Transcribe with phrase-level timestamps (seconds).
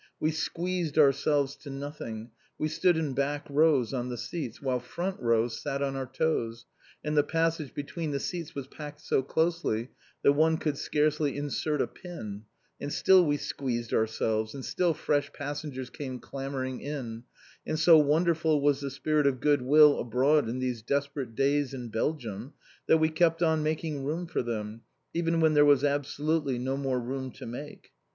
[0.19, 5.19] We squeezed ourselves to nothing, we stood in back rows on the seats, while front
[5.19, 6.65] rows sat on our toes,
[7.03, 9.89] and the passage between the seats was packed so closely
[10.23, 12.45] that one could scarcely insert a pin,
[12.79, 17.23] and still we squeezed ourselves, and still fresh passengers came clambering in,
[17.67, 22.53] and so wonderful was the spirit of goodwill abroad in these desperate days in Belgium,
[22.87, 24.81] that we kept on making room for them,
[25.13, 27.91] even when there was absolutely no more room to make!